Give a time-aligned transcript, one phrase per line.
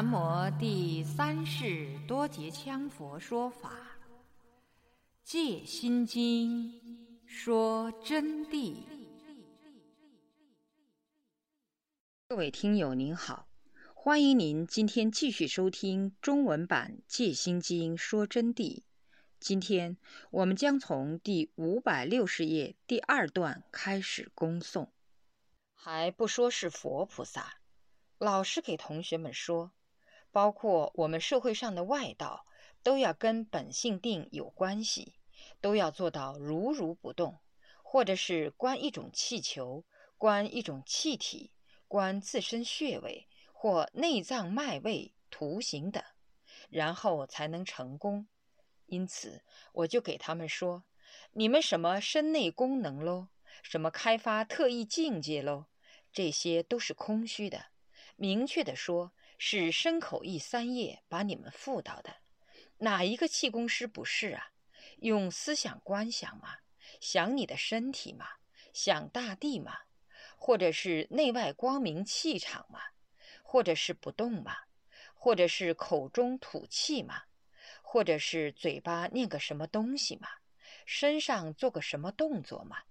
[0.00, 3.72] 南无第三世多杰羌佛说法，
[5.24, 6.70] 《戒心经》
[7.26, 8.76] 说真谛。
[12.28, 13.48] 各位听友您好，
[13.92, 18.82] 欢迎您今天继续收听中文版《戒心经》说真谛。
[19.40, 19.96] 今天
[20.30, 24.90] 我们将从第五百六十页第二段开始恭诵，
[25.74, 27.54] 还不说是佛菩萨。
[28.18, 29.72] 老师给同学们说，
[30.30, 32.46] 包括我们社会上的外道，
[32.82, 35.14] 都要跟本性定有关系，
[35.60, 37.38] 都要做到如如不动，
[37.82, 39.84] 或者是观一种气球，
[40.16, 41.52] 观一种气体，
[41.86, 46.02] 观自身穴位或内脏脉位、图形等，
[46.68, 48.28] 然后才能成功。
[48.86, 49.42] 因此，
[49.72, 50.84] 我就给他们说
[51.32, 53.28] ：“你们什么身内功能喽，
[53.62, 55.66] 什么开发特异境界喽，
[56.12, 57.66] 这些都是空虚的。
[58.16, 62.16] 明确的说，是身口意三业把你们辅导的。
[62.78, 64.52] 哪一个气功师不是啊？
[64.98, 66.58] 用思想观想嘛，
[67.00, 68.26] 想你的身体嘛，
[68.72, 69.78] 想大地嘛，
[70.36, 72.80] 或者是内外光明气场嘛，
[73.42, 74.56] 或者是不动嘛，
[75.14, 77.22] 或者是口中吐气嘛。”
[77.90, 80.28] 或者是嘴巴念个什么东西嘛，
[80.84, 82.82] 身上做个什么动作嘛，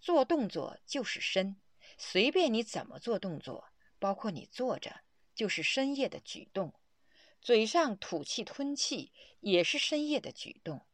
[0.00, 1.60] 做动作就是身，
[1.98, 5.00] 随便你怎么做动作，包括你坐着
[5.42, 6.72] 就是深夜的举动，
[7.40, 10.86] 嘴上吐气吞气也是深夜的举动。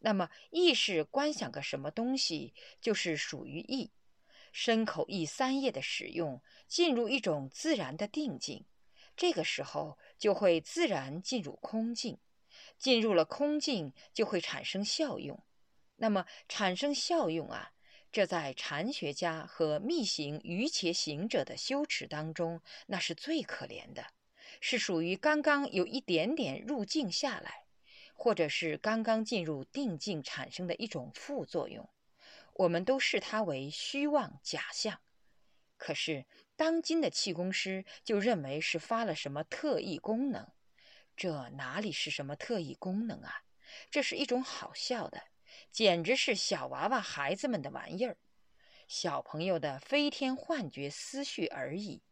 [0.00, 3.92] 那么意识观想个什么东西，就是属于意，
[4.52, 8.66] 身口意三业的使用，进入一种自然的定境，
[9.16, 12.18] 这个时候就会自然进入空境。
[12.78, 15.42] 进入了空境，就会产生效用。
[15.96, 17.72] 那么产生效用啊，
[18.14, 24.06] 这在禅学家和密行愚切行者的修持当中，那是最可怜的，
[24.60, 27.64] 是属于刚刚有一点点入境下来，
[28.14, 31.88] 或者是刚刚进入定境产生的一种副作用。
[32.52, 35.00] 我们都视它为虚妄假象。
[35.76, 36.24] 可是
[36.54, 40.46] 当今的气功师就认为是发了什么特异功能。
[41.16, 43.42] 这哪里是什么特异功能啊？
[43.90, 45.20] 这是一种好笑的，
[45.70, 48.16] 简直是小娃娃孩子们的玩意儿，
[48.86, 52.02] 小朋友的飞天幻觉思绪而已。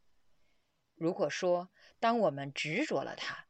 [0.94, 3.46] 如果说当我们执着了它，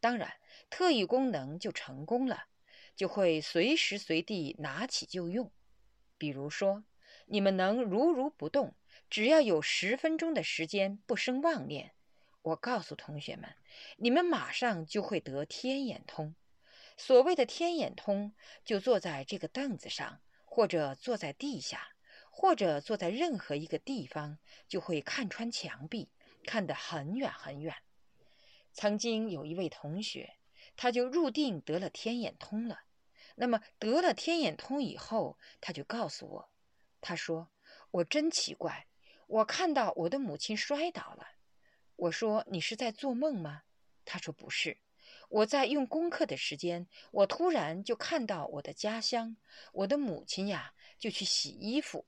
[0.00, 0.34] 当然
[0.70, 2.46] 特异功能就成功了，
[2.94, 5.50] 就会随时随地拿起就用。
[6.18, 6.84] 比如说，
[7.26, 8.74] 你们能如如不动，
[9.10, 11.94] 只要有十分钟的时间不生妄念。
[12.42, 13.54] 我告诉同学们，
[13.96, 16.34] 你们马上就会得天眼通。
[17.04, 18.32] 所谓的天眼通，
[18.64, 21.96] 就坐在这个凳子上，或者坐在地下，
[22.30, 26.12] 或者坐在任何一个地方，就会看穿墙壁，
[26.44, 27.74] 看得很远很远。
[28.72, 30.36] 曾经有一位同学，
[30.76, 32.82] 他就入定得了天眼通了。
[33.34, 36.50] 那么得了天眼通以后，他就告诉我，
[37.00, 37.50] 他说
[37.90, 38.86] ：“我真奇怪，
[39.26, 41.26] 我看到我的母亲摔倒了。”
[41.96, 43.64] 我说：“你是在做梦吗？”
[44.06, 44.78] 他说：“不是，
[45.32, 49.38] 我在用功课的时间，我突然就看到我的家乡，
[49.72, 52.06] 我的母亲呀，就去洗衣服。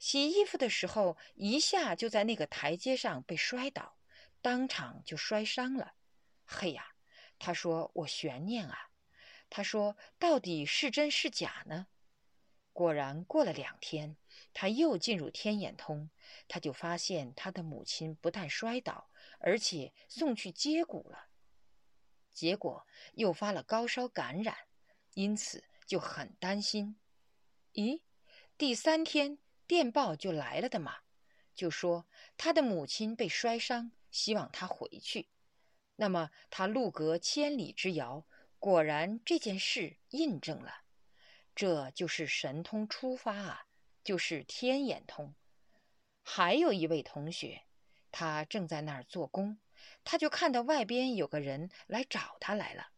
[0.00, 3.96] 洗衣服的时候，一下就在那个台阶上被摔倒，
[4.42, 5.94] 当场就摔伤了。
[6.44, 6.94] 嘿呀！”
[7.38, 8.90] 他说：“我悬念啊。”
[9.48, 11.86] 他说：“到底是真是假呢？”
[12.74, 14.16] 果然，过了两天，
[14.52, 16.10] 他又进入天眼通，
[16.48, 19.08] 他就发现他的母亲不但摔倒。
[19.38, 21.28] 而且送去接骨了，
[22.34, 24.56] 结果又发了高烧感染，
[25.14, 26.96] 因此就很担心。
[27.72, 28.02] 咦，
[28.58, 30.96] 第三天电报就来了的嘛，
[31.54, 35.28] 就说他的母亲被摔伤，希望他回去。
[35.96, 38.26] 那么他路隔千里之遥，
[38.58, 40.82] 果然这件事印证了，
[41.54, 43.66] 这就是神通出发啊，
[44.02, 45.34] 就是天眼通。
[46.22, 47.62] 还有一位同学。
[48.16, 49.58] 他正在那儿做工，
[50.04, 52.88] 他就看到外边有个人来找他来了。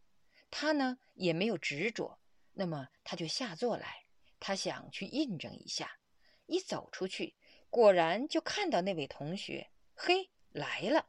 [0.51, 2.19] 他呢也没有执着，
[2.53, 4.05] 那么他就下座来，
[4.41, 5.99] 他想去印证一下。
[6.47, 7.35] 一走出去，
[7.71, 11.07] 果然就看到那位同学，嘿，来了。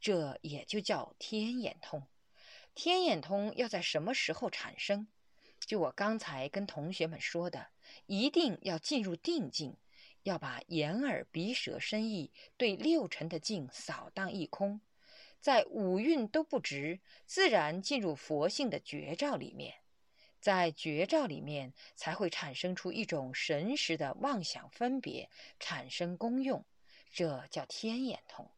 [0.00, 2.06] 这也就叫天眼通。
[2.74, 5.08] 天眼通要在什么时候产生？
[5.58, 7.68] 就我刚才跟同学们说的，
[8.06, 9.76] 一定要进入定境。
[10.22, 14.80] 要把眼耳鼻舌身意对六尘的境扫荡一空，
[15.40, 19.76] 在五蕴都不执，自然进入佛性的觉照里面，
[20.38, 26.64] 在觉照里面才会产生出一种神识的妄想分别，产生功用，
[27.10, 28.50] 这叫天眼通。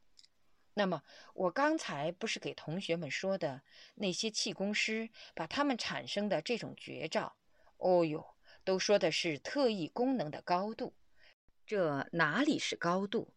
[0.74, 1.02] 那么，
[1.34, 3.62] 我刚才不是给同学们说的
[3.94, 7.36] 那些气功师把他们产生的这种绝招，
[7.76, 10.94] 哦哟，都说的是特异功能的高度。
[11.66, 13.34] 这哪里是高度？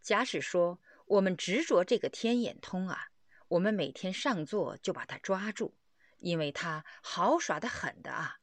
[0.00, 3.08] 假使说我们执着这个天眼通啊，
[3.48, 5.74] 我们每天上座就把它抓住，
[6.18, 8.36] 因为它好耍得很的啊。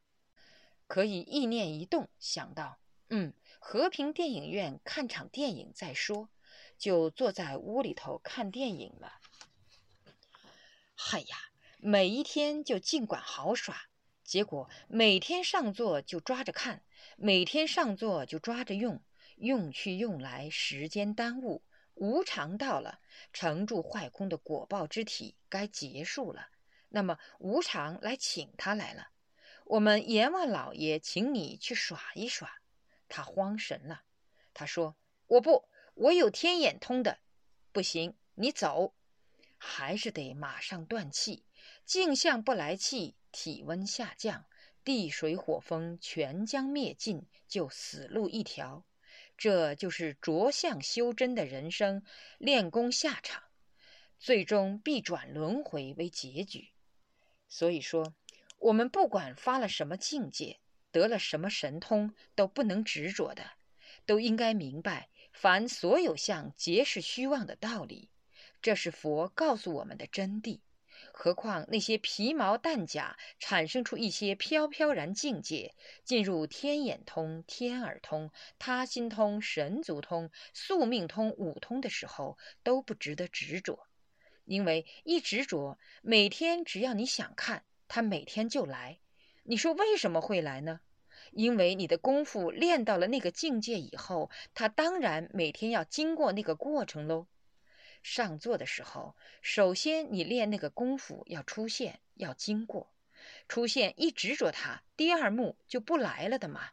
[0.87, 2.79] 可以意念一动，想到，
[3.09, 6.29] 嗯，和平电影院看场电影再说。
[6.77, 9.13] 就坐在屋里头看电影了。
[10.93, 11.37] 嗨呀，
[11.77, 13.83] 每一天就尽管好耍，
[14.25, 16.83] 结果每天上座就抓着看，
[17.15, 19.01] 每天上座就抓着用，
[19.37, 21.63] 用去用来，时间耽误，
[21.95, 23.01] 无常到了，
[23.33, 26.49] 成住坏空的果报之体该结束了。
[26.89, 29.09] 那么无常来请他来了，
[29.65, 32.61] 我们阎王老爷请你去耍一耍。
[33.09, 34.03] 他慌神了，
[34.53, 34.95] 他说
[35.27, 37.19] ：“我不。”我有天眼通的，
[37.71, 38.93] 不行，你走，
[39.57, 41.45] 还是得马上断气，
[41.85, 44.43] 镜像不来气，体温下降，
[44.83, 48.83] 地水火风全将灭尽，就死路一条。
[49.37, 52.03] 这就是着相修真的人生
[52.37, 53.43] 练功下场，
[54.17, 56.69] 最终必转轮回为结局。
[57.47, 58.13] 所以说，
[58.59, 60.59] 我们不管发了什么境界，
[60.91, 63.51] 得了什么神通，都不能执着的，
[64.05, 65.09] 都应该明白。
[65.31, 68.09] 凡所有相皆是虚妄的道理，
[68.61, 70.61] 这是佛告诉我们的真谛。
[71.17, 75.73] 何况那些皮毛蛋甲产生出一些飘飘然境界，
[76.03, 83.87] 进入天眼通、天耳通、他心通、神足通、宿命通五通的时候，都不值得执着。
[84.43, 88.99] 因为一执着，每天只要你想看，他每天就来。
[89.43, 90.81] 你说为什么会来呢？
[91.31, 97.27] 因为你的功夫练到了那个境界以后，他当然每天要经过那个过程喽。
[98.07, 102.93] 上座的时候，首先你练那个功夫要出现，要经过，
[103.49, 106.69] 出现一执着它，第二幕就不来了的嘛。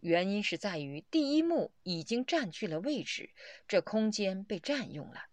[0.00, 3.30] 原因是在于第一幕已经占据了位置，
[3.68, 5.26] 这空间被占用了，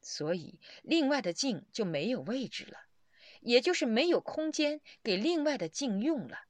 [0.00, 2.80] 所以另外的境就没有位置了，
[3.40, 6.40] 也就是没有空间给另外的境用了。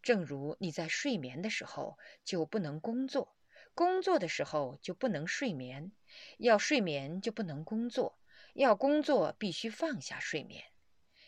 [0.00, 3.34] 正如你在睡眠的时候就不能工作，
[3.78, 5.92] 工作的时候就不能睡眠，
[6.38, 8.18] 要睡眠就不能工作，
[8.54, 10.64] 要工作必须放下睡眠。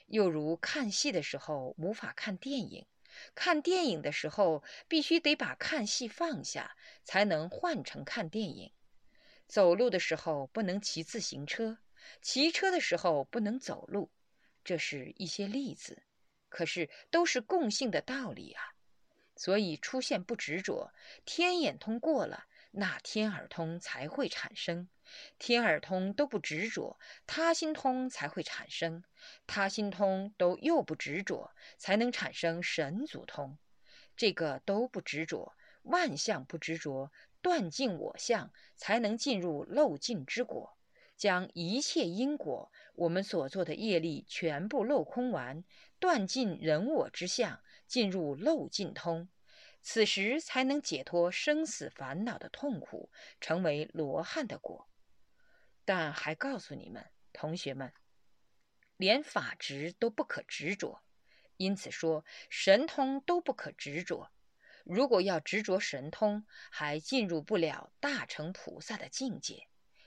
[0.07, 2.87] 又如看戏的时候无法看电影，
[3.37, 8.73] 看电影的时候必须得把看戏放下，才能换成看电影。
[9.47, 11.79] 走路的时候不能骑自行车，
[12.21, 14.11] 骑车的时候不能走路。
[14.65, 16.03] 这是一些例子。
[16.49, 18.75] 可是都是共性的道理啊，
[19.41, 20.93] 所以出现不执着，
[21.25, 24.89] 天眼通过了，那天耳通才会产生；
[25.39, 29.03] 天耳通都不执着，他心通才会产生；
[29.47, 33.57] 他心通都又不执着，才能产生神足通。
[34.15, 35.55] 这个都不执着，
[35.85, 40.77] 万象不执着，断尽我相，才能进入漏尽之果，
[41.17, 45.65] 将一切因果，我们所做的业力全部漏空完。
[45.99, 49.29] 断尽人我之相，进入漏尽通，
[49.83, 54.89] 此时才能解脱生死烦恼的痛苦，成为罗汉的果。
[55.85, 57.93] 但还告诉你们，同学们，
[58.97, 61.03] 连法执都不可执着，
[61.57, 64.31] 因此说神通都不可执着。
[64.85, 69.67] 如果要执着神通，还进入不了大乘菩萨的境界，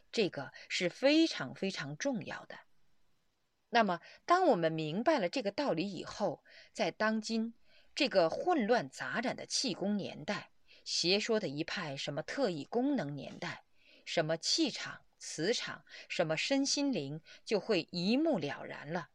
[0.09, 2.59] 这个是非常非常重要的。
[3.69, 7.55] 那么，当我们明白了这个道理以后，在当今
[7.95, 10.51] 这个混乱杂染的气功年代，
[10.83, 13.65] 邪说的一派什么特异功能年代，
[14.03, 19.09] 什么气场、磁场，什么身心灵，就会一目了然了。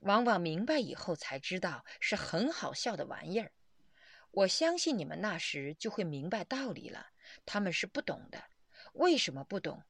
[0.00, 3.52] 往往明白以后才知道是很好笑的玩意儿。
[4.30, 7.08] 我相信你们那时就会明白道理了。
[7.44, 8.44] 他们是不懂的，
[8.92, 9.82] 为什么不懂？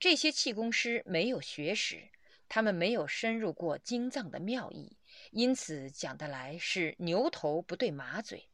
[0.00, 2.10] 这些气功师没有学识。
[2.48, 4.97] 他们没有深入过经藏的妙义，
[5.30, 8.48] 因此讲得来是牛头不对马嘴。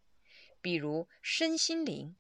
[0.61, 2.16] 比如身心灵，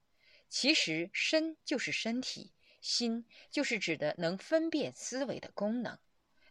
[0.48, 5.98] 其实身就是身体，心就是指的能分辨思维的功能，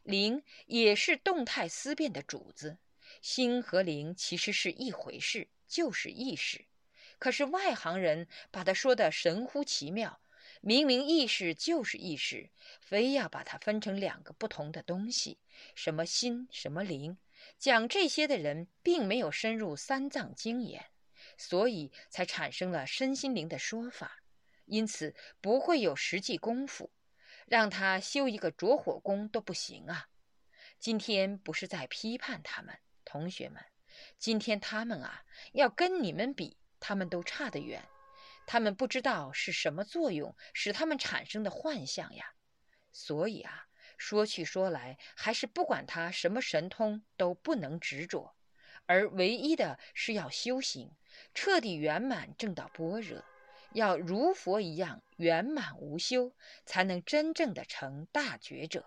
[0.01, 2.79] 灵也是动态思辨的主子。
[3.21, 6.65] 心和灵其实是一回事，就是意识。
[7.19, 10.19] 可是外行人把它说的神乎其妙。
[10.61, 15.37] 明明意识就是意识，非要把它分成两个不同的东西，
[15.75, 17.17] 什么心，什么灵。
[17.57, 20.85] 讲这些的人并没有深入三藏经言，
[21.37, 24.23] 所以才产生了身心灵的说法，
[24.65, 26.91] 因此不会有实际功夫。
[27.45, 30.07] 让他修一个着火功都不行啊！
[30.79, 33.61] 今天不是在批判他们，同学们，
[34.17, 37.83] 今天他们啊，要跟你们比，他们都差得远。
[38.47, 42.33] 他们不知道是什么作用使他们产生的幻象呀。
[42.93, 48.35] 所以啊，说去说来，还是不管他什么神通都不能执着，
[48.85, 50.91] 而唯一的是要修行，
[51.33, 53.23] 彻底圆满正道般若。
[53.71, 56.33] 要如佛一样圆满无休，
[56.63, 58.85] 才能真正的成大觉者。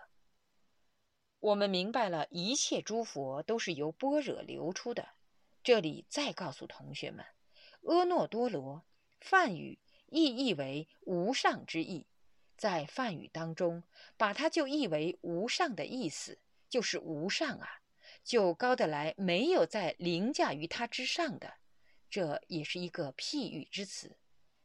[1.39, 5.09] 我们明白了一切诸佛都是由般若流出的。
[5.61, 7.25] 这里再告诉同学们，
[7.83, 8.85] 阿耨多罗
[9.19, 12.07] 梵语意译为无上之意，
[12.57, 13.83] 在梵语当中，
[14.17, 17.81] 把它就译为无上的意思，就是无上啊，
[18.23, 21.53] 就高得来没有在凌驾于它之上的，
[22.09, 24.17] 这也是一个譬喻之词。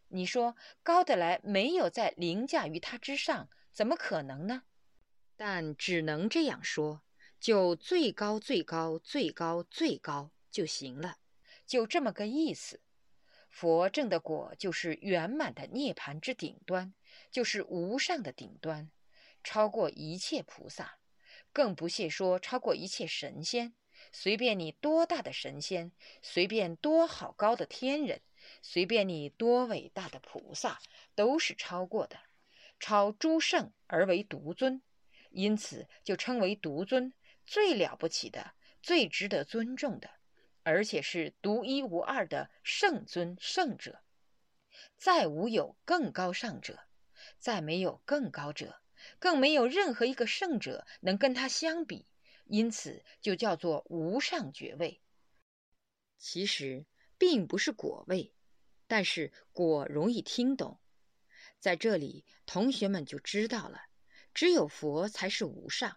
[0.09, 4.63] 你说高得来没有在凌驾于它之上，怎么可能呢？
[5.37, 7.03] 但只能这样说，
[7.41, 11.19] 就最高最高最高最高就行了，
[11.67, 12.81] 就这么个意思。
[13.53, 16.95] 佛正的果就是圆满的涅盘之顶端，
[17.31, 18.91] 就是无上的顶端，
[19.45, 20.99] 超过一切菩萨，
[21.53, 23.75] 更不屑说超过一切神仙。
[24.11, 25.93] 随便你多大的神仙，
[26.23, 28.23] 随便多好高的天人。
[28.63, 30.81] 随便你多伟大的菩萨，
[31.15, 32.19] 都是超过的，
[32.81, 34.83] 超诸圣而为独尊，
[35.31, 37.13] 因此就称为独尊，
[37.47, 40.11] 最了不起的，最值得尊重的，
[40.63, 44.03] 而且是独一无二的圣尊圣者。
[44.97, 46.79] 再无有更高上者，
[47.39, 48.81] 再没有更高者，
[49.19, 52.07] 更没有任何一个圣者能跟他相比，
[52.45, 55.01] 因此就叫做无上爵位。
[56.19, 56.87] 其实
[57.19, 58.33] 并不是果位。
[58.87, 60.79] 但是果容易听懂，
[61.59, 63.81] 在这里同学们就知道了，
[64.35, 65.97] 只有佛才是无上。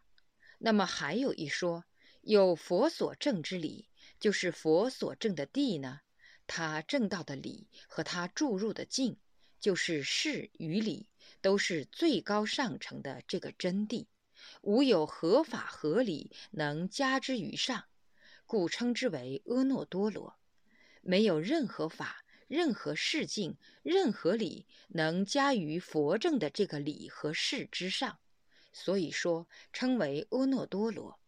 [0.60, 1.84] 那么还有一说，
[2.22, 6.01] 有佛所证之理，就是佛所证的地呢？
[6.48, 9.17] 他证到的理和他注入的境，
[9.60, 11.07] 就是事与理，
[11.41, 14.05] 都是最高上乘的这个真谛，
[14.62, 17.86] 无有合法合理能加之于上，
[18.45, 20.36] 故称之为阿耨多罗，
[21.01, 22.22] 没有任何法。
[22.48, 28.19] 任何事境、任何理，能加于佛证的这个理和事之上，
[28.72, 31.19] 所以说称为阿耨多罗。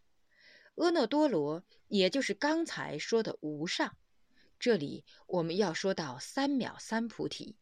[0.75, 3.98] 阿耨多罗，也就是刚才说的无上。
[4.60, 7.56] 这里我们要说到三藐三菩提，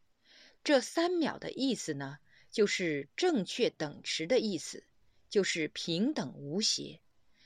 [0.64, 4.86] 这三藐的意思呢，就是正确等持的意思，
[5.30, 7.02] 就是平等无邪。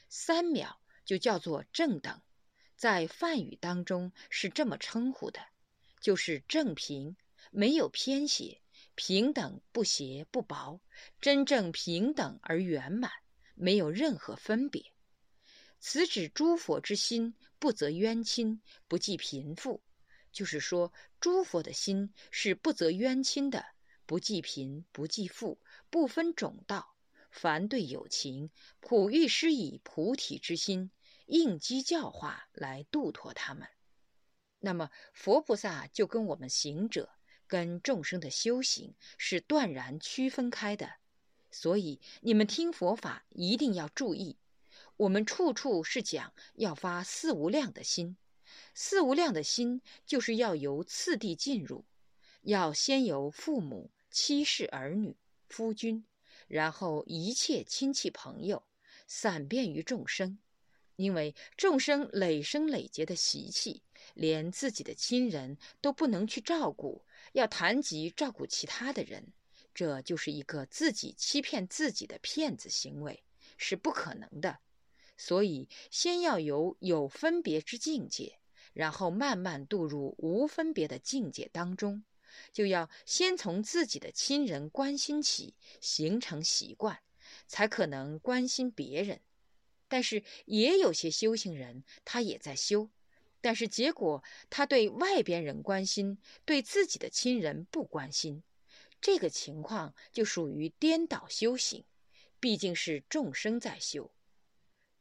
[0.07, 2.21] 三藐就叫做正等，
[2.75, 5.39] 在梵语当中是这么称呼的。
[5.99, 7.17] 就是正平，
[7.51, 8.61] 没有偏斜，
[8.95, 10.79] 平等不斜不薄，
[11.19, 13.11] 真正平等而圆满，
[13.55, 14.93] 没有任何分别。
[15.79, 19.81] 此指诸佛之心不择冤亲，不计贫富。
[20.31, 23.65] 就是说，诸佛的心是不择冤亲的，
[24.05, 25.59] 不计贫，不计富，
[25.89, 26.95] 不分种道，
[27.31, 30.91] 凡对有情，普欲施以菩提之心，
[31.25, 33.67] 应机教化来度脱他们。
[34.59, 37.09] 那么，佛菩萨就跟我们行者、
[37.47, 40.91] 跟众生的修行是断然区分开的。
[41.49, 44.37] 所以，你们听佛法一定要注意，
[44.99, 48.17] 我们处处是讲要发四无量的心。
[48.73, 51.85] 四无量的心就是要由次第进入，
[52.41, 55.15] 要先由父母、妻室、儿女、
[55.47, 56.05] 夫君，
[56.49, 58.61] 然后一切亲戚朋友，
[59.07, 60.37] 散遍于众生。
[60.97, 63.81] 因为众生累生累劫的习气。
[64.15, 69.31] 连自己的亲人都不能去照顾，要谈及照顾其他的人，
[69.73, 73.23] 这就是一个自己欺骗自己的骗子行为，
[73.57, 74.59] 是不可能的。
[75.21, 78.39] 所以，先要有有分别之境界，
[78.71, 82.05] 然后慢慢渡入无分别的境界当中，
[82.53, 86.99] 就要先从自己的亲人关心起，形成习惯，
[87.47, 89.19] 才可能关心别人。
[89.89, 92.89] 但是，也有些修行人，他也在修。
[93.41, 98.41] 但是结果，他对外边人关心，对自己的亲人不关心，
[99.01, 101.83] 这个情况就属于颠倒修行。
[102.39, 104.09] 毕竟是众生在修，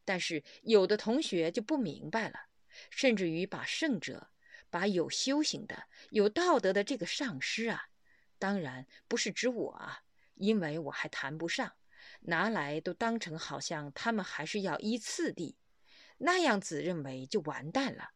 [0.08, 2.46] 但是有的同学就不明白了，
[2.88, 4.30] 甚至于把圣者、
[4.70, 7.90] 把有修行的、有道德的这个上师啊，
[8.38, 10.04] 当然不是指我啊，
[10.36, 11.74] 因为我还谈不上，
[12.20, 15.58] 拿来都当成好像他们还是要依次第，
[16.16, 18.12] 那样子认为就完蛋了。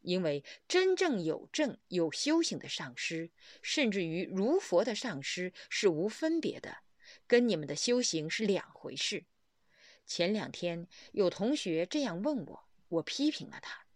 [0.00, 6.78] 因为真正有正有修行的上师，甚至于如佛的上师是无分别的，
[7.26, 9.26] 跟你们的修行是两回事。
[10.06, 13.86] 前两天有同学这样问我，我批评了他。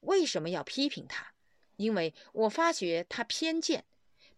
[0.00, 1.32] 为什么要批评他？
[1.76, 3.84] 因为我发觉他偏见，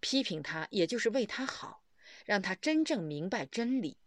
[0.01, 1.83] 批评他也就是为他好，
[2.25, 3.99] 让他真正明白真理。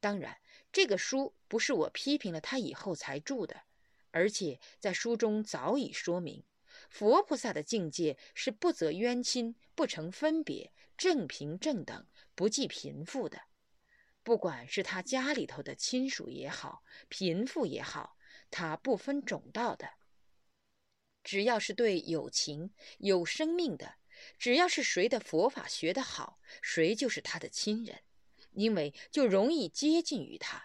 [0.00, 0.38] 当然，
[0.72, 3.62] 这个书不是我批评了他以后才著的，
[4.10, 6.44] 而且在书中早已说明，
[6.90, 13.42] 佛菩萨的境界是不择冤亲、不成分别、正平正等、不计贫富的。
[14.28, 18.18] 不管是他家里头的亲属也好，贫富也好，
[18.50, 19.94] 他不分种道的。
[21.24, 23.94] 只要是对有情、有生命的，
[24.38, 28.02] 只要是谁的佛法学得好，谁就是他的亲人，
[28.52, 30.62] 因为就容易接近于他，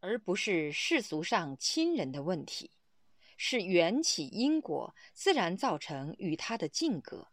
[0.00, 2.72] 而不是世俗上亲人的问题，
[3.38, 7.28] 是缘起因果自然造成与他的境隔。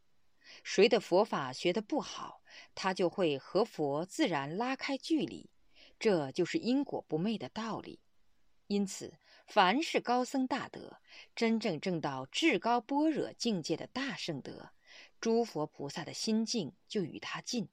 [0.64, 2.42] 谁的佛法学得不好，
[2.74, 5.50] 他就会和佛自然拉开距离，
[6.00, 8.00] 这就是因果不昧的道理。
[8.68, 9.14] 因此。
[9.48, 11.00] 凡是高僧大德，
[11.36, 14.72] 真正证到至高般若境界的大圣德，
[15.22, 17.70] 诸佛菩萨的心境就与他近，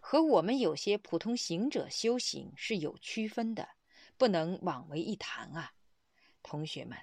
[0.00, 3.70] 和我们有些普通行者修行是有区分的，
[4.18, 5.72] 不能枉为一谈啊！
[6.42, 6.98] 同学们，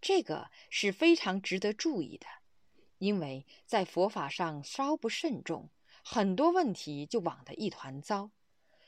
[0.00, 2.26] 这个是非常值得注意的，
[2.96, 5.68] 因为在佛法上稍不慎重，
[6.04, 8.30] 很多问题就往得一团糟，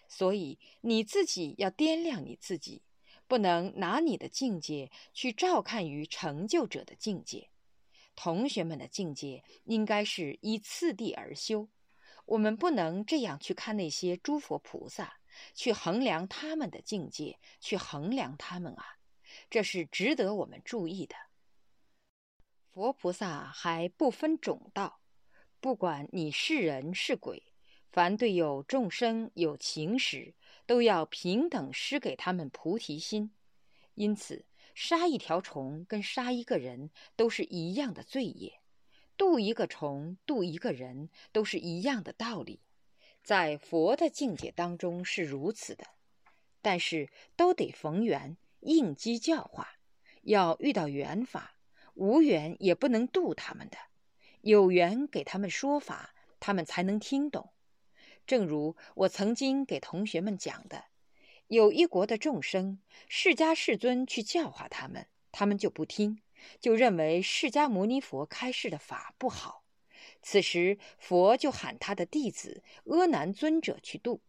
[0.09, 2.83] 所以你自己要掂量你自己。
[3.28, 7.49] 不能拿你的境界去照看于成就者的境界，
[8.14, 11.71] 同学们的境界应该是依次第而修。
[12.26, 15.18] 我们不能这样去看那些诸佛菩萨，
[15.55, 18.85] 去衡量他们的境界，去衡量他们啊，
[19.48, 21.16] 这是值得我们注意的。
[22.70, 25.01] 佛菩萨还不分种道，
[25.62, 27.44] 不管你是人是鬼，
[27.90, 30.35] 凡对有众生有情时。
[30.64, 33.33] 都要平等施给他们菩提心，
[33.94, 38.61] 因此杀一条虫跟杀一个人都是一样的罪业，
[39.16, 42.61] 渡一个虫渡一个人都是一样的道理，
[43.25, 45.85] 在佛的境界当中是如此的，
[46.62, 49.77] 但是都得逢缘应机教化，
[50.22, 51.57] 要遇到缘法，
[51.94, 53.77] 无缘也不能渡他们的，
[54.42, 57.52] 有缘给他们说法，他们才能听懂。
[58.26, 60.87] 正如我曾经给同学们讲的，
[61.46, 66.20] 有一国的众生，释迦世尊去教化他们，他们就不听，
[66.61, 69.62] 就认为释迦牟尼佛开示的法不好。
[70.20, 74.22] 此时佛就喊他的弟子阿难尊者去度，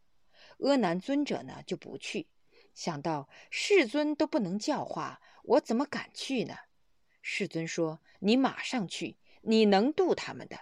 [0.59, 2.27] 阿难尊者呢就不去，
[2.75, 6.55] 想到世尊都不能教化，我怎么敢去呢？
[7.21, 10.57] 世尊说：“你马上去，你能渡他们的。”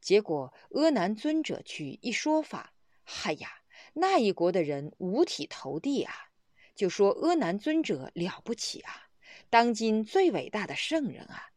[0.00, 3.48] 结果，阿难尊者去一说法，嗨呀，
[3.94, 6.12] 那一国的人五体投地啊，
[6.74, 9.08] 就说阿难尊者了不起啊，
[9.48, 11.50] 当今最伟大的圣人啊，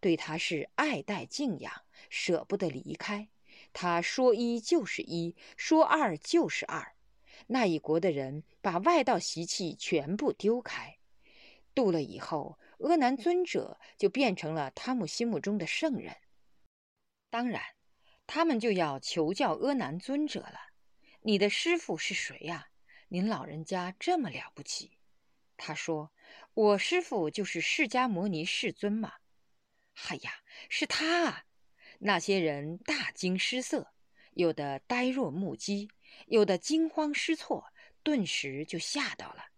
[0.00, 1.72] 对他是爱戴敬仰，
[2.10, 3.28] 舍不得离开。
[3.72, 6.94] 他说一就是一，说二就是二。
[7.46, 10.98] 那一国的人把外道习气全部丢开，
[11.74, 16.16] 渡了以后，阿难尊者就变成了他们心目中的圣人。
[17.30, 17.62] 当然。
[18.26, 20.58] 他们就要求教阿难尊者了
[21.20, 22.68] ：“你的师傅是谁呀？
[23.08, 24.96] 您老人家这么了不起？”
[25.58, 26.10] 他说
[26.54, 29.12] ：“我师傅就是释迦牟尼世尊嘛。
[29.92, 30.32] ”“嗨呀，
[30.70, 31.44] 是他啊！”
[32.00, 33.92] 那些人大惊失色，
[34.32, 35.90] 有的呆若木鸡，
[36.26, 37.66] 有的惊慌失措，
[38.02, 39.48] 顿时就吓到了。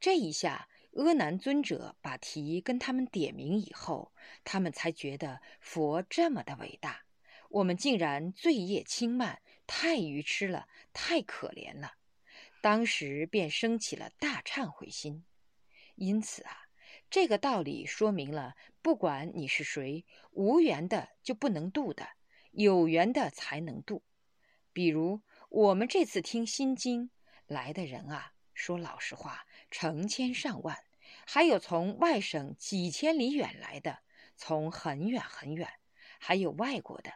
[0.00, 0.70] 这一下，
[1.06, 4.12] 阿难尊者把题跟他们点名以后，
[4.44, 7.04] 他们才觉得佛这么的伟大。
[7.50, 11.94] 我们竟然罪业轻慢，太愚痴了，太可怜了。
[12.60, 15.24] 当时便升起了大忏悔心。
[15.94, 16.68] 因此啊，
[17.08, 22.08] 这个道理说明了，不管你是谁，无缘的就不能度的，
[22.50, 24.02] 有缘的才能度。
[24.72, 27.10] 比如我们这次听心经
[27.46, 30.76] 来的人啊，说老实话，成千上万，
[31.30, 33.98] 还有从外省几千里远来的，
[34.34, 35.68] 从很远很远，
[36.18, 37.12] 还有外国的。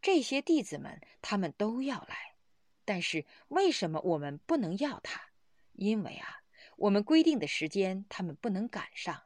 [0.00, 2.36] 这些弟子们，他们都要来，
[2.84, 5.32] 但是为什么我们不能要他？
[5.72, 6.44] 因为啊，
[6.76, 9.24] 我们规定的时间他们不能赶上，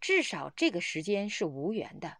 [0.00, 2.16] 至少这个时间是无缘的。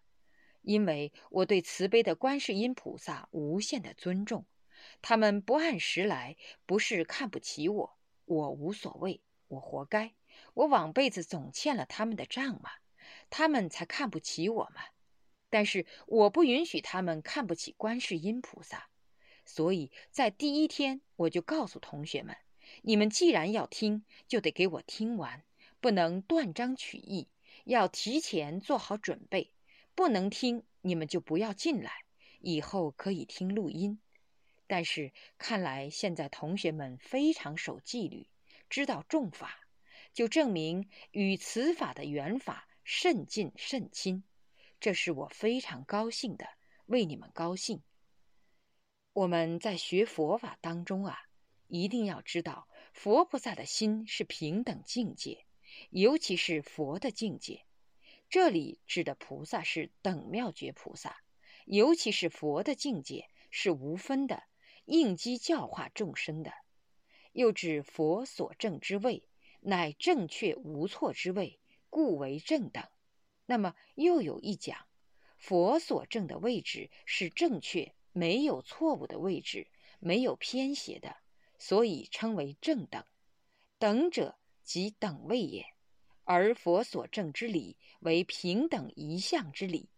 [0.60, 4.44] 因为我对慈悲的观世音菩萨无限的尊重，
[5.00, 10.12] 他们不按时来，不是看不起我，我无所谓，我活该，
[10.54, 12.70] 我往辈子总欠了他们的账嘛，
[13.30, 14.82] 他们才看不起我嘛。
[15.48, 18.88] 但是我不允许他们看不起观世音菩萨，
[19.44, 22.36] 所以在第一天我就告诉同学们，
[22.82, 25.44] 你们既然要听，就得给我听完，
[25.80, 27.28] 不能断章取义，
[27.64, 29.52] 要提前做好准备。
[29.94, 31.92] 不能听，你们就不要进来，
[32.40, 33.98] 以后可以听录音。
[34.66, 38.28] 但是看来现在同学们非常守纪律，
[38.68, 39.65] 知道重法，
[40.16, 44.24] 就证明与此法的缘法甚近甚亲，
[44.80, 46.48] 这是我非常高兴的，
[46.86, 47.82] 为你们高兴。
[49.12, 51.18] 我们在学佛法当中啊，
[51.66, 55.44] 一定要知道佛菩萨的心是平等境界，
[55.90, 57.66] 尤其是佛的境界。
[58.30, 61.18] 这里指的菩萨是等妙觉菩萨，
[61.66, 64.44] 尤其是佛的境界是无分的，
[64.86, 66.54] 应机教化众生的。
[67.32, 69.28] 又指佛所证之位，
[69.68, 71.58] 乃正确无错之位，
[71.90, 72.84] 故为正等。
[73.46, 74.86] 那么又有一讲，
[75.38, 79.66] 佛所证的位置是正确，没有错误的位置，
[79.98, 81.16] 没有偏斜的，
[81.58, 83.04] 所以称为正等。
[83.76, 85.66] 等者即等位也。
[86.22, 89.90] 而佛所证之理为平等一相之理，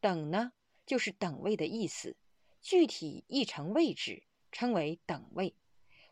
[0.00, 0.52] 等呢
[0.86, 2.16] 就是等位的意思，
[2.60, 5.54] 具体译成位置，称为等位。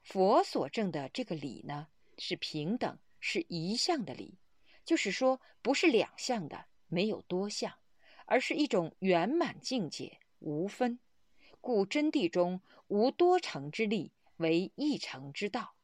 [0.05, 4.39] 佛所证的这个理呢是平等，是一相的理，
[4.85, 7.73] 就是说不是两相的，没有多相，
[8.27, 10.99] 而是一种圆满境界，无分。
[11.61, 15.75] 故真谛中无多成之力，为一成之道。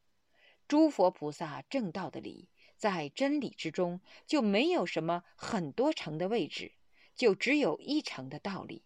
[0.68, 2.48] 诸佛菩萨正道的理。
[2.76, 6.72] 在真理之中，就没有什么很多成的位置，
[7.14, 8.82] 就只有一成的道理。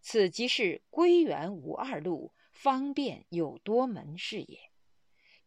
[0.00, 4.71] 此即是归元无二路，方便有多门是也。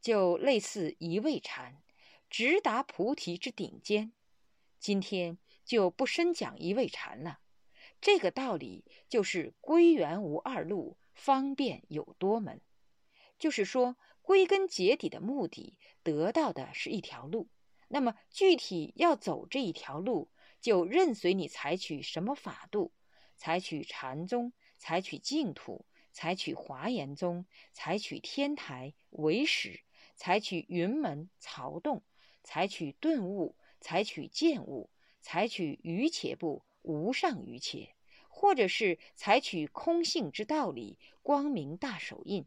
[0.05, 1.81] 就类似一味禅，
[2.29, 4.11] 直达菩提之顶尖。
[4.79, 7.39] 今天就不深讲一味禅了。
[7.99, 12.61] 这个道理就是归元无二路，方便有多门。
[13.39, 17.49] 就是说，归根结底的目的，得到的是一条路。
[17.87, 20.29] 那么具体要走这一条路，
[20.61, 22.93] 就任随你采取什么法度，
[23.37, 29.81] 采取禅宗，采取净土，采取华严宗，采取天台唯识，
[30.15, 32.03] 采取云门曹洞，
[32.43, 34.89] 采取顿悟，采取见悟，
[35.21, 37.95] 采取余且不无上余且，
[38.29, 42.45] 或者是采取空性之道理，光明大手印。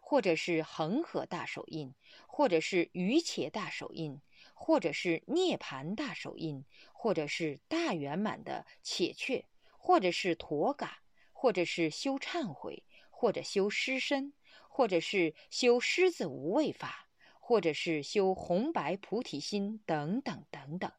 [0.00, 1.94] 或者是恒河大手印，
[2.26, 4.20] 或者是余且大手印，
[4.54, 9.46] 或者是涅盘大手印，或者是大圆满的且却，
[9.78, 12.82] 或者是陀嘎，或者是修忏悔，
[13.20, 14.32] 或者修尸身，
[14.70, 17.06] 或者是修狮子无畏法，
[17.38, 20.90] 或者是修红白菩提心等等等等，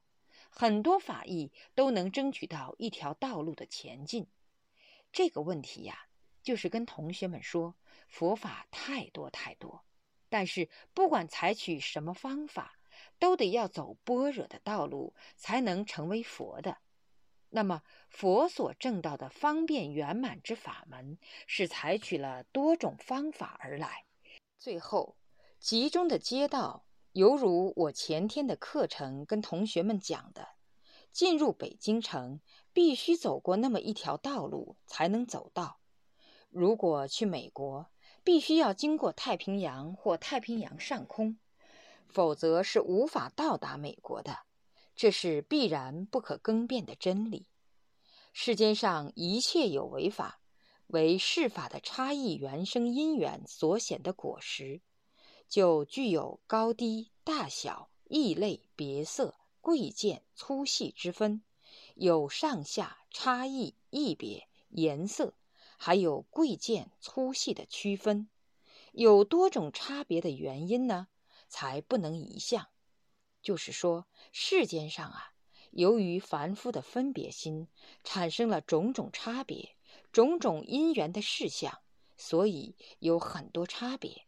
[0.51, 4.27] 很多法义都能争取到一条道路的前进。
[5.11, 5.97] 这个问题呀，
[6.43, 7.75] 就是跟同学们说。
[8.07, 9.83] 佛法太多太多，
[10.29, 12.77] 但是不管采取什么方法，
[13.17, 16.77] 都得要走般若的道路，才能成为佛的。
[17.53, 24.05] 那么，佛所证道的方便圆满之法门，是采取了多种方法而来。
[24.57, 25.17] 最后，
[25.59, 30.47] 集中的街道，犹如我前天的课程跟同学们讲的，
[31.11, 32.39] 进入北京城，
[32.71, 35.79] 必须走过那么一条道路，才能走到。
[36.49, 37.91] 如果去美国，
[38.23, 41.37] 必须要经过太平洋或太平洋上空，
[42.07, 44.39] 否则是无法到达美国的。
[45.01, 47.47] 这是必然不可更变的真理。
[48.33, 50.43] 世间上一切有为法，
[50.85, 54.83] 为世法的差异原生因缘所显的果实，
[55.47, 61.41] 就具有高低、大小、异类、别色、贵贱、粗细之分，
[61.95, 65.33] 有上下差异、异别、颜色。
[65.79, 68.29] 还有贵贱粗细的区分，
[68.91, 71.07] 有多种差别的原因呢，
[71.49, 72.67] 才不能一项。
[73.41, 75.33] 就是说，世间上啊，
[75.71, 77.67] 由于凡夫的分别心，
[78.03, 79.75] 产生了种种差别，
[80.11, 81.81] 种种因缘的事项，
[82.17, 84.25] 所以有很多差别。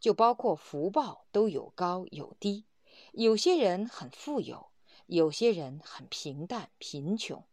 [0.00, 2.66] 就包括福报都有高有低，
[3.12, 4.70] 有些人很富有，
[5.06, 7.46] 有些人很平淡贫穷，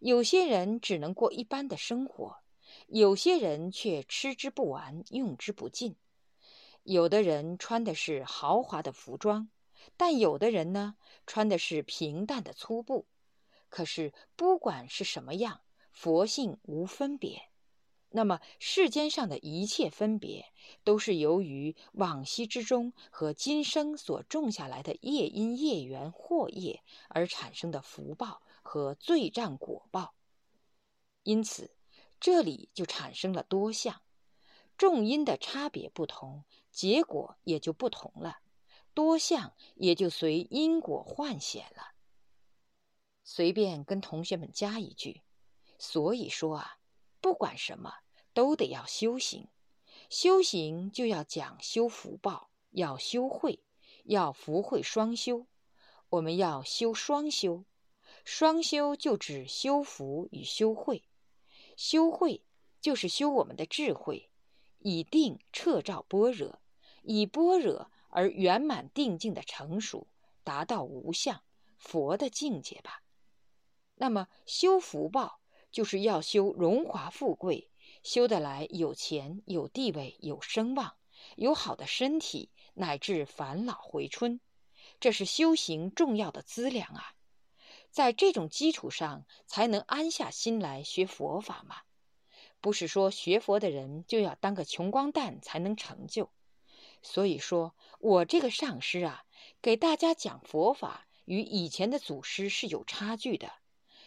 [0.00, 2.38] 有些人只能过一般的生活。
[2.88, 5.94] 有些人却吃之不完，用之不尽；
[6.82, 9.48] 有的人穿的是豪华的服装，
[9.96, 13.06] 但有的人呢，穿的是平淡的粗布。
[13.68, 17.50] 可是不管是什么样，佛性无分别。
[18.10, 20.52] 那么世间上的一切分别，
[20.84, 30.14] 都是由于往昔之中和今生所种下来的业因、业缘、祸业而产生的福报和罪障果报。
[31.22, 31.70] 因此。
[32.20, 34.00] 这里就产生了多相，
[34.78, 38.38] 重因的差别不同，结果也就不同了，
[38.94, 41.92] 多项也就随因果换显了。
[43.24, 45.22] 随便跟同学们加一句，
[45.78, 46.78] 所以说啊，
[47.20, 47.94] 不管什么
[48.32, 49.48] 都得要修行，
[50.08, 53.60] 修行就要讲修福报，要修慧，
[54.04, 55.46] 要福慧双修。
[56.10, 57.64] 我们要修双修，
[58.24, 61.08] 双修就指修福与修慧。
[61.76, 62.44] 修慧
[62.80, 64.30] 就是修我们的智慧，
[64.78, 66.60] 以定彻照般若，
[67.02, 70.06] 以般若而圆满定境的成熟，
[70.44, 71.42] 达到无相
[71.76, 73.02] 佛的境界吧。
[73.96, 75.40] 那么修福报，
[75.72, 77.72] 就是要修荣华富贵，
[78.04, 80.94] 修得来有钱、有地位、有声望、
[81.34, 84.40] 有好的身体，乃至返老回春。
[85.00, 87.14] 这是修行重要的资粮啊，
[87.90, 91.78] 在这种基础上才能安下心来学佛法嘛。
[92.60, 96.30] 不是说学佛的人就要当个穷光蛋才能成就。
[97.06, 99.24] 所以说我这个上师啊，
[99.60, 103.52] 给大家讲佛法，与以前的祖师是有差距的。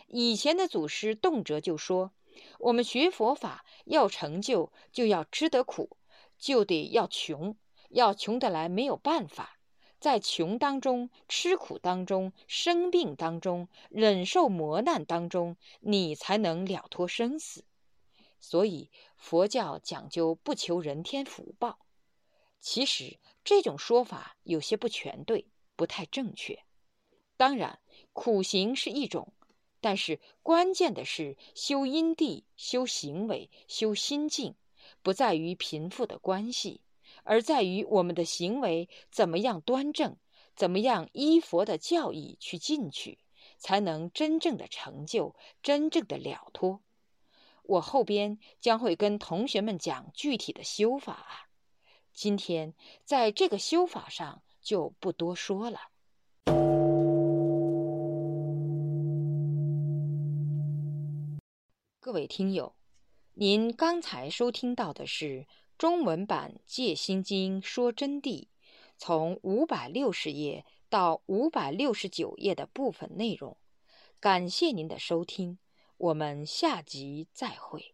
[0.08, 2.12] 以前的祖师动辄就说，
[2.58, 5.98] 我们学佛法要成就，就要吃得苦，
[6.40, 7.56] 就得要穷，
[7.90, 9.60] 要穷得来没有办法。
[10.00, 17.64] 在穷当中、吃苦当中、生病当中、忍受磨难当中，你才能了脱生死。
[18.40, 21.78] 所以佛教讲究不求人天福报。
[22.60, 26.64] 其实这种说法有些不全对，不太正确。
[27.38, 27.80] 当然，
[28.14, 29.34] 苦行是一种，
[29.80, 34.56] 但是关键的是修因地、修行为、修心境，
[35.02, 36.82] 不在于贫富的关系。
[37.24, 40.18] 而在于我们的行为怎么样端正，
[40.56, 43.20] 怎么样依佛的教义去进取，
[43.58, 46.82] 才能真正的成就，真正的了脱。
[47.64, 51.47] 我后边将会跟同学们讲具体的修法，
[52.18, 55.80] 今天在这个修法上就不多说了。
[62.00, 62.74] 各位听友，
[63.36, 65.46] 您刚才收听到的是。
[65.78, 68.48] 中文版《戒心经》说真谛，
[68.98, 73.56] 从五百六十页到五百六十九页的部分内容。
[74.20, 75.60] 感谢您的收听，
[75.98, 77.94] 我们下集再会。